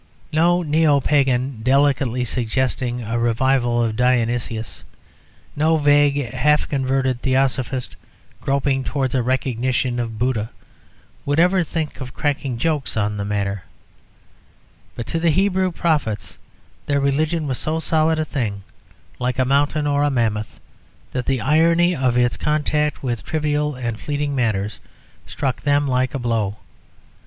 No 0.31 0.63
Neo 0.63 0.99
Pagan 0.99 1.61
delicately 1.61 2.25
suggesting 2.25 3.03
a 3.03 3.19
revival 3.19 3.83
of 3.83 3.95
Dionysus, 3.95 4.83
no 5.55 5.77
vague, 5.77 6.33
half 6.33 6.67
converted 6.67 7.21
Theosophist 7.21 7.95
groping 8.41 8.83
towards 8.83 9.13
a 9.13 9.21
recognition 9.21 9.99
of 9.99 10.17
Buddha, 10.17 10.49
would 11.23 11.39
ever 11.39 11.63
think 11.63 12.01
of 12.01 12.15
cracking 12.15 12.57
jokes 12.57 12.97
on 12.97 13.17
the 13.17 13.23
matter. 13.23 13.61
But 14.95 15.05
to 15.05 15.19
the 15.19 15.29
Hebrew 15.29 15.71
prophets 15.71 16.39
their 16.87 16.99
religion 16.99 17.45
was 17.45 17.59
so 17.59 17.79
solid 17.79 18.17
a 18.17 18.25
thing, 18.25 18.63
like 19.19 19.37
a 19.37 19.45
mountain 19.45 19.85
or 19.85 20.01
a 20.01 20.09
mammoth, 20.09 20.59
that 21.11 21.27
the 21.27 21.41
irony 21.41 21.95
of 21.95 22.17
its 22.17 22.37
contact 22.37 23.03
with 23.03 23.23
trivial 23.23 23.75
and 23.75 23.99
fleeting 23.99 24.33
matters 24.35 24.79
struck 25.27 25.61
them 25.61 25.87
like 25.87 26.15
a 26.15 26.19
blow. 26.19 26.55